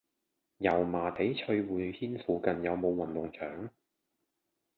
[0.57, 3.69] 油麻地翠匯軒附近有無運動場？